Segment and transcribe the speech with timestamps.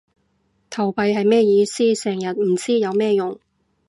[0.71, 1.93] 投幣係咩意思？
[1.93, 3.39] 成日唔知有咩用